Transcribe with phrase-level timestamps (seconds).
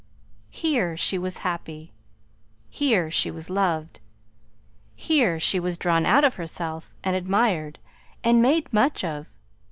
[0.49, 1.93] Here she was happy,
[2.71, 3.99] here she was loved,
[4.95, 7.77] here she was drawn out of herself and admired
[8.23, 9.27] and made much of.